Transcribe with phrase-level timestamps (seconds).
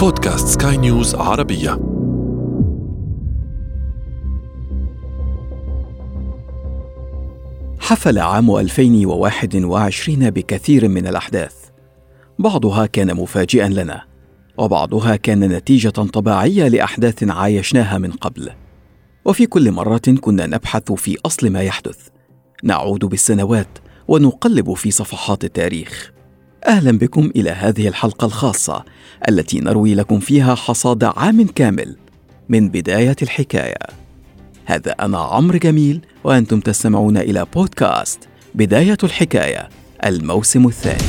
[0.00, 1.70] بودكاست سكاي نيوز عربية.
[7.80, 11.54] حفل عام 2021 بكثير من الأحداث.
[12.38, 14.02] بعضها كان مفاجئا لنا
[14.58, 18.50] وبعضها كان نتيجة طبيعية لأحداث عايشناها من قبل.
[19.24, 22.08] وفي كل مرة كنا نبحث في أصل ما يحدث.
[22.62, 23.78] نعود بالسنوات
[24.08, 26.19] ونقلب في صفحات التاريخ.
[26.66, 28.84] أهلا بكم إلى هذه الحلقة الخاصة
[29.28, 31.96] التي نروي لكم فيها حصاد عام كامل
[32.48, 33.86] من بداية الحكاية.
[34.64, 39.68] هذا أنا عمرو جميل وأنتم تستمعون إلى بودكاست بداية الحكاية
[40.04, 41.08] الموسم الثاني.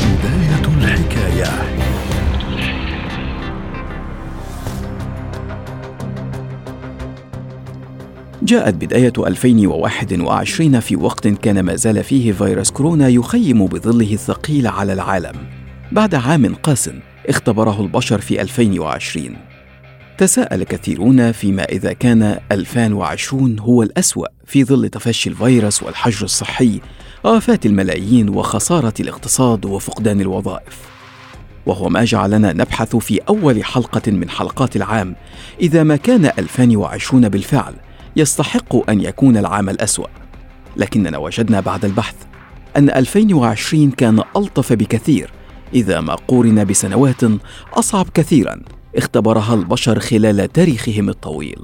[0.00, 1.87] بداية الحكاية.
[8.42, 14.92] جاءت بداية 2021 في وقت كان ما زال فيه فيروس كورونا يخيم بظله الثقيل على
[14.92, 15.32] العالم.
[15.92, 16.90] بعد عام قاس
[17.28, 19.36] اختبره البشر في 2020
[20.18, 26.80] تساءل كثيرون فيما إذا كان 2020 هو الأسوأ في ظل تفشي الفيروس والحجر الصحي
[27.24, 30.78] ووفاة الملايين وخسارة الاقتصاد وفقدان الوظائف.
[31.66, 35.16] وهو ما جعلنا نبحث في أول حلقة من حلقات العام
[35.60, 37.74] إذا ما كان 2020 بالفعل.
[38.16, 40.06] يستحق أن يكون العام الأسوأ
[40.76, 42.14] لكننا وجدنا بعد البحث
[42.76, 45.30] أن 2020 كان ألطف بكثير
[45.74, 47.20] إذا ما قورن بسنوات
[47.74, 48.60] أصعب كثيرا
[48.96, 51.58] اختبرها البشر خلال تاريخهم الطويل.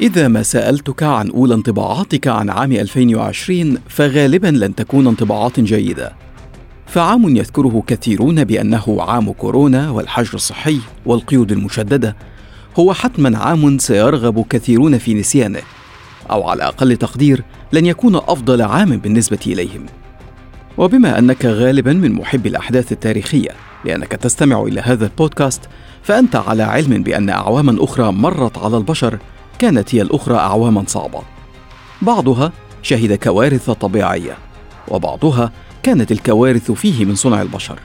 [0.00, 6.12] إذا ما سألتك عن أولى انطباعاتك عن عام 2020 فغالبا لن تكون انطباعات جيدة.
[6.86, 12.16] فعام يذكره كثيرون بأنه عام كورونا والحجر الصحي والقيود المشددة
[12.78, 15.62] هو حتما عام سيرغب كثيرون في نسيانه
[16.30, 19.86] أو على أقل تقدير لن يكون أفضل عام بالنسبة إليهم.
[20.78, 23.50] وبما أنك غالبا من محبي الأحداث التاريخية
[23.84, 25.60] لأنك تستمع إلى هذا البودكاست
[26.02, 29.18] فأنت على علم بأن أعواما أخرى مرت على البشر
[29.58, 31.22] كانت هي الأخرى أعواما صعبة.
[32.02, 32.52] بعضها
[32.82, 34.36] شهد كوارث طبيعية
[34.88, 35.52] وبعضها
[35.82, 37.78] كانت الكوارث فيه من صنع البشر.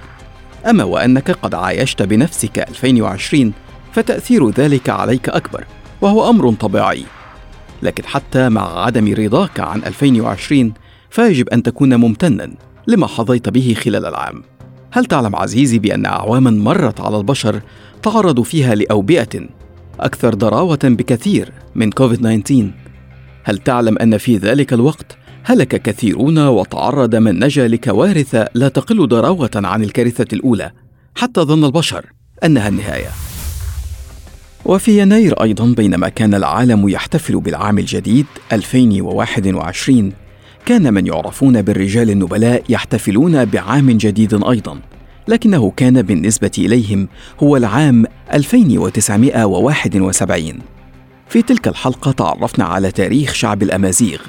[0.69, 3.53] أما وأنك قد عايشت بنفسك 2020
[3.91, 5.65] فتأثير ذلك عليك أكبر
[6.01, 7.03] وهو أمر طبيعي.
[7.81, 10.73] لكن حتى مع عدم رضاك عن 2020
[11.09, 12.51] فيجب أن تكون ممتنا
[12.87, 14.43] لما حظيت به خلال العام.
[14.91, 17.61] هل تعلم عزيزي بأن أعواما مرت على البشر
[18.03, 19.49] تعرضوا فيها لأوبئة
[19.99, 22.71] أكثر ضراوة بكثير من كوفيد 19
[23.43, 29.51] هل تعلم أن في ذلك الوقت هلك كثيرون وتعرض من نجا لكوارث لا تقل ضراوة
[29.55, 30.71] عن الكارثة الأولى
[31.15, 32.05] حتى ظن البشر
[32.43, 33.26] أنها النهاية؟
[34.67, 40.13] وفي يناير أيضا بينما كان العالم يحتفل بالعام الجديد 2021
[40.65, 44.79] كان من يعرفون بالرجال النبلاء يحتفلون بعام جديد أيضا
[45.27, 47.07] لكنه كان بالنسبة إليهم
[47.43, 50.59] هو العام 2971
[51.29, 54.19] في تلك الحلقة تعرفنا على تاريخ شعب الأمازيغ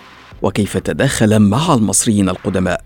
[0.43, 2.81] وكيف تداخل مع المصريين القدماء.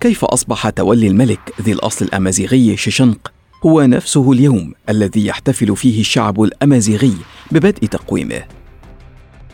[0.00, 3.32] كيف أصبح تولي الملك ذي الأصل الأمازيغي شيشنق؟
[3.66, 7.14] هو نفسه اليوم الذي يحتفل فيه الشعب الأمازيغي
[7.52, 8.42] ببدء تقويمه.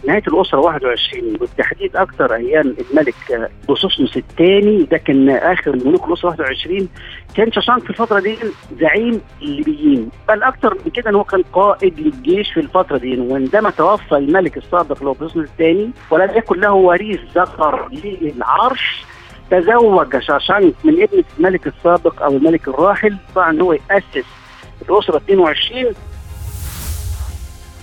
[0.08, 3.14] نهاية الأسرة 21 بالتحديد أكثر أيام الملك
[3.68, 6.88] بوسوسنوس الثاني ده كان آخر ملوك الأسرة 21
[7.36, 8.36] كان شاشانك في الفترة دي
[8.80, 10.08] زعيم الليبيين.
[10.28, 14.56] بل أكثر من كده إن هو كان قائد للجيش في الفترة دي وعندما توفى الملك
[14.56, 17.88] السابق اللي هو الثاني ولم يكن له وريث ذكر
[18.22, 19.04] للعرش
[19.50, 24.26] تزوج شاشانك من ابنة الملك السابق أو الملك الراحل طبعا هو يأسس
[24.88, 25.94] الأسرة 22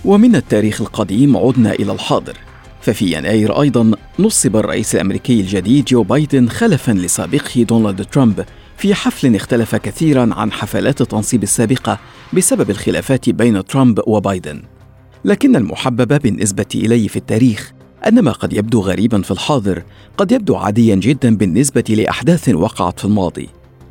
[0.04, 2.36] ومن التاريخ القديم عدنا إلى الحاضر.
[2.80, 8.44] ففي يناير أيضا نصب الرئيس الأمريكي الجديد جو بايدن خلفا لسابقه دونالد ترامب.
[8.76, 11.98] في حفل اختلف كثيرا عن حفلات التنصيب السابقة
[12.32, 14.62] بسبب الخلافات بين ترامب وبايدن.
[15.24, 17.72] لكن المحبب بالنسبة الي في التاريخ
[18.08, 19.82] أن ما قد يبدو غريبا في الحاضر
[20.18, 23.48] قد يبدو عاديا جدا بالنسبة لأحداث وقعت في الماضي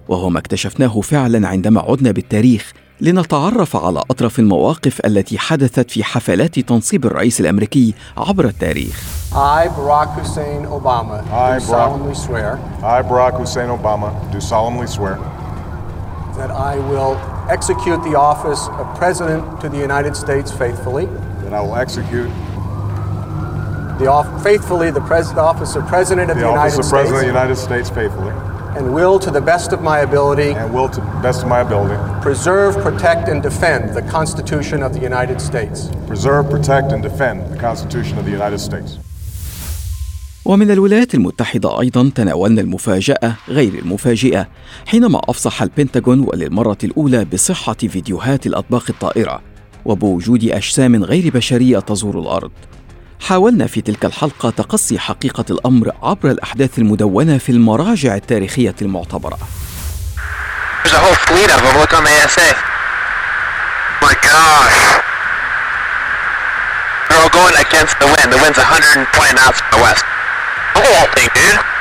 [0.08, 6.60] وهو ما اكتشفناه فعلا عندما عدنا بالتاريخ لنتعرف على أطرف المواقف التي حدثت في حفلات
[6.60, 9.24] تنصيب الرئيس الأمريكي عبر التاريخ.
[9.34, 14.88] I, Barack Hussein Obama, I, do Barack- solemnly swear I, Barack Hussein Obama, do solemnly
[14.88, 15.18] swear
[16.38, 17.16] that I will
[17.50, 21.06] execute the office of President to the United States faithfully,
[21.44, 22.30] that I will execute
[24.00, 26.90] the off- faithfully the, pres- the office of President of the the, office United of
[26.90, 28.34] President of the States, United States faithfully
[28.78, 31.60] and will, to the best of my ability, and will, to the best of my
[31.68, 31.96] ability,
[32.28, 35.78] preserve, protect, and defend the Constitution of the United States.
[36.08, 38.98] preserve, protect, and defend the Constitution of the United States.
[40.46, 44.48] ومن الولايات المتحدة أيضا تناولنا المفاجأة غير المفاجئة
[44.86, 49.42] حينما أفصح البنتاغون وللمرة الأولى بصحة فيديوهات الأطباق الطائرة
[49.86, 52.52] وبوجود أجسام غير بشرية تزور الأرض.
[53.28, 59.38] حاولنا في تلك الحلقة تقصي حقيقة الأمر عبر الأحداث المدونة في المراجع التاريخية المعتبرة.
[67.42, 68.30] Going against the wind.
[68.32, 70.06] The wind's 120 knots to the west.
[70.76, 71.73] The whole thing, dude.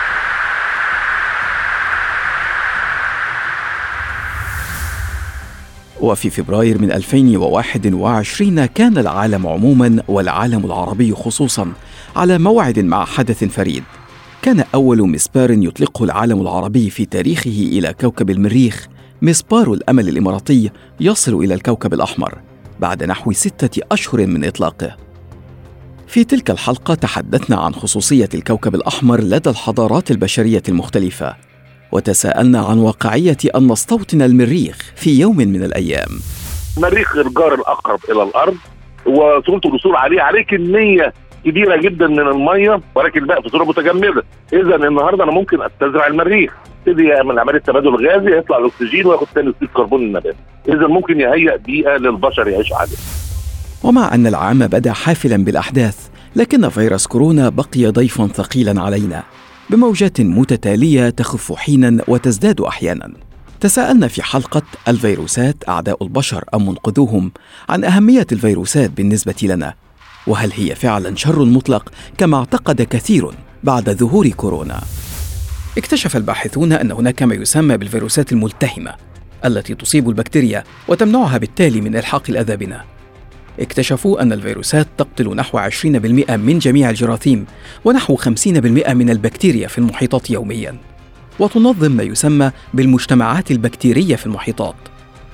[6.02, 11.72] وفي فبراير من 2021 كان العالم عموما والعالم العربي خصوصا
[12.16, 13.82] على موعد مع حدث فريد.
[14.42, 18.88] كان أول مسبار يطلقه العالم العربي في تاريخه إلى كوكب المريخ
[19.22, 20.70] مسبار الأمل الإماراتي
[21.00, 22.38] يصل إلى الكوكب الأحمر
[22.80, 24.96] بعد نحو ستة أشهر من إطلاقه.
[26.06, 31.51] في تلك الحلقة تحدثنا عن خصوصية الكوكب الأحمر لدى الحضارات البشرية المختلفة.
[31.92, 36.08] وتساءلنا عن واقعية أن نستوطن المريخ في يوم من الأيام.
[36.76, 38.56] المريخ الجار الأقرب إلى الأرض
[39.06, 41.12] وسهوله الوصول عليه عليه كميه
[41.44, 44.22] كبيرة جدا من المية ولكن بقى في صوره متجمدة.
[44.52, 46.52] اذا النهارده أنا ممكن أستزرع المريخ.
[46.86, 50.36] يبتدي يعمل عملية تبادل غازي يطلع الأكسجين وياخد ثاني أكسيد كربون النبات.
[50.68, 52.98] اذا ممكن يهيئ بيئة للبشر يعيشوا عليها.
[53.82, 55.96] ومع أن العام بدأ حافلا بالأحداث
[56.36, 59.22] لكن فيروس كورونا بقي ضيفا ثقيلا علينا.
[59.70, 63.12] بموجات متتالية تخف حينا وتزداد أحيانا.
[63.60, 67.32] تساءلنا في حلقة الفيروسات أعداء البشر أم منقذوهم
[67.68, 69.74] عن أهمية الفيروسات بالنسبة لنا.
[70.26, 73.30] وهل هي فعلا شر مطلق كما اعتقد كثير
[73.64, 74.80] بعد ظهور كورونا؟
[75.78, 78.94] اكتشف الباحثون أن هناك ما يسمى بالفيروسات الملتهمة
[79.44, 82.84] التي تصيب البكتيريا وتمنعها بالتالي من إلحاق الأذى بنا.
[83.60, 87.46] اكتشفوا أن الفيروسات تقتل نحو 20% من جميع الجراثيم
[87.84, 90.76] ونحو 50% من البكتيريا في المحيطات يومياً.
[91.38, 94.74] وتنظم ما يسمى بالمجتمعات البكتيرية في المحيطات.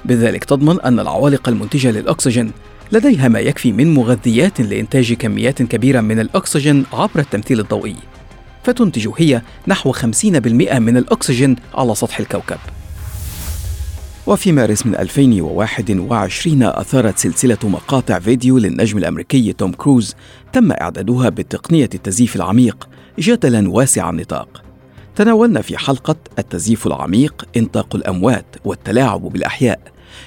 [0.04, 2.52] بذلك تضمن أن العوالق المنتجة للأكسجين
[2.92, 7.96] لديها ما يكفي من مغذيات لإنتاج كميات كبيرة من الأكسجين عبر التمثيل الضوئي.
[8.64, 12.58] فتنتج هي نحو 50% من الأكسجين على سطح الكوكب.
[14.28, 20.14] وفي مارس من 2021 أثارت سلسلة مقاطع فيديو للنجم الأمريكي توم كروز
[20.52, 22.88] تم إعدادها بتقنية التزييف العميق
[23.18, 24.62] جدلا واسع النطاق.
[25.16, 29.80] تناولنا في حلقة التزييف العميق إنطاق الأموات والتلاعب بالأحياء.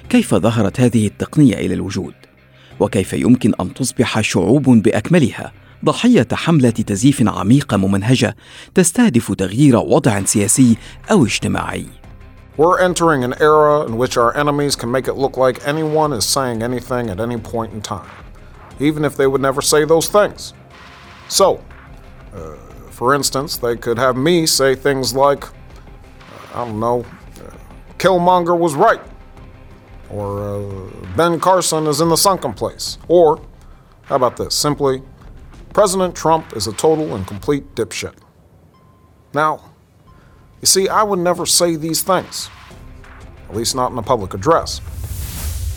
[0.09, 2.13] كيف ظهرت هذه التقنية إلى الوجود؟
[2.79, 5.51] وكيف يمكن أن تصبح شعوب بأكملها؟
[5.85, 8.35] ضحية حملة تزييف عميقة ممنهجة
[8.75, 10.77] تستهدف تغيير وضع سياسي
[11.11, 12.00] أو اجتماعي.
[12.57, 16.25] We're entering an era in which our enemies can make it look like anyone is
[16.25, 18.09] saying anything at any point in time,
[18.79, 20.53] even if they would never say those things.
[21.29, 21.63] So,
[22.33, 22.55] uh,
[22.89, 25.51] for instance, they could have me say things like, uh,
[26.53, 27.05] I don't know,
[27.37, 27.51] uh,
[27.97, 29.01] Killmonger was right,
[30.09, 33.41] or uh, Ben Carson is in the sunken place, or,
[34.03, 35.01] how about this, simply,
[35.73, 38.15] President Trump is a total and complete dipshit.
[39.33, 39.70] Now,
[40.61, 42.49] you see, I would never say these things,
[43.49, 44.81] at least not in a public address.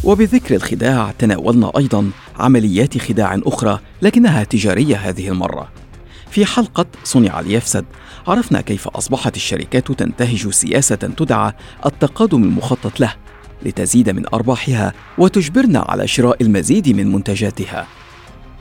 [0.05, 5.69] وبذكر الخداع تناولنا أيضا عمليات خداع أخرى لكنها تجارية هذه المرة
[6.31, 7.85] في حلقة صنع ليفسد
[8.27, 11.53] عرفنا كيف أصبحت الشركات تنتهج سياسة تدعى
[11.87, 13.15] التقادم المخطط له
[13.63, 17.87] لتزيد من أرباحها وتجبرنا على شراء المزيد من منتجاتها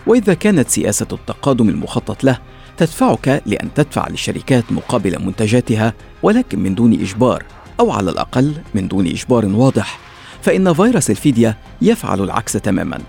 [0.08, 2.40] وإذا كانت سياسة التقادم المخطط له
[2.78, 7.44] تدفعك لأن تدفع للشركات مقابل منتجاتها ولكن من دون إجبار
[7.80, 10.00] أو على الأقل من دون إجبار واضح.
[10.42, 13.00] فإن فيروس الفيديا يفعل العكس تماما.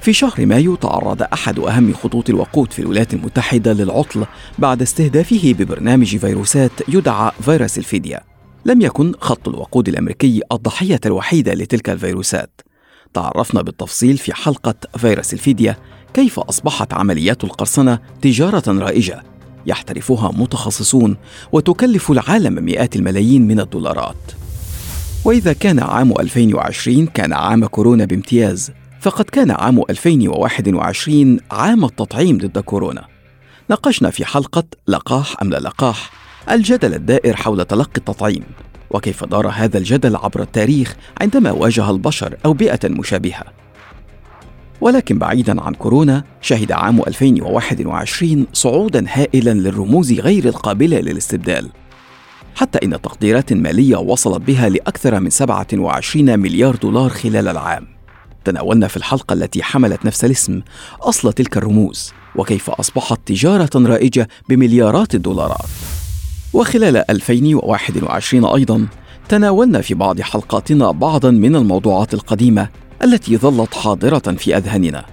[0.00, 4.26] في شهر مايو تعرض أحد أهم خطوط الوقود في الولايات المتحدة للعطل
[4.58, 8.20] بعد استهدافه ببرنامج فيروسات يدعى فيروس الفيديا.
[8.64, 12.60] لم يكن خط الوقود الأمريكي الضحية الوحيدة لتلك الفيروسات.
[13.14, 15.76] تعرفنا بالتفصيل في حلقة فيروس الفيديا
[16.14, 19.22] كيف أصبحت عمليات القرصنة تجارة رائجة؟
[19.66, 21.16] يحترفها متخصصون
[21.52, 24.32] وتكلف العالم مئات الملايين من الدولارات.
[25.24, 32.58] وإذا كان عام 2020 كان عام كورونا بامتياز فقد كان عام 2021 عام التطعيم ضد
[32.58, 33.04] كورونا.
[33.68, 36.10] ناقشنا في حلقة لقاح أم لا لقاح
[36.50, 38.44] الجدل الدائر حول تلقي التطعيم
[38.90, 43.59] وكيف دار هذا الجدل عبر التاريخ عندما واجه البشر أو بيئة مشابهة.
[44.80, 51.70] ولكن بعيدا عن كورونا شهد عام 2021 صعودا هائلا للرموز غير القابلة للاستبدال.
[52.54, 57.86] حتى إن تقديرات مالية وصلت بها لأكثر من 27 مليار دولار خلال العام.
[58.44, 60.60] تناولنا في الحلقة التي حملت نفس الاسم
[61.00, 65.66] أصل تلك الرموز وكيف أصبحت تجارة رائجة بمليارات الدولارات.
[66.52, 68.86] وخلال 2021 أيضا
[69.28, 72.68] تناولنا في بعض حلقاتنا بعضا من الموضوعات القديمة
[73.02, 75.06] التي ظلت حاضرة في أذهاننا.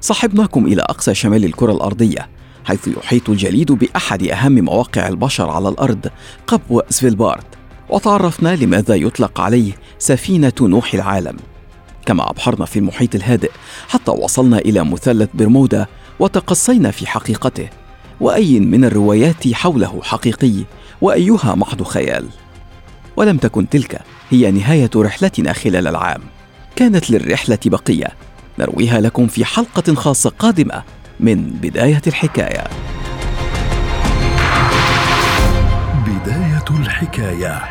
[0.00, 2.28] صحبناكم إلى أقصى شمال الكرة الأرضية
[2.64, 6.06] حيث يحيط الجليد بأحد أهم مواقع البشر على الأرض
[6.46, 7.44] قبو سفيلبارد.
[7.88, 11.36] وتعرفنا لماذا يطلق عليه سفينة نوح العالم.
[12.06, 13.50] كما أبحرنا في المحيط الهادئ
[13.88, 15.86] حتى وصلنا إلى مثلث برمودا
[16.18, 17.68] وتقصينا في حقيقته.
[18.20, 20.64] وأي من الروايات حوله حقيقي
[21.00, 22.26] وأيها محض خيال.
[23.16, 26.20] ولم تكن تلك هي نهاية رحلتنا خلال العام.
[26.76, 28.08] كانت للرحلة بقية.
[28.58, 30.82] نرويها لكم في حلقة خاصة قادمة
[31.20, 32.64] من بداية الحكاية.
[36.06, 37.62] بداية الحكاية.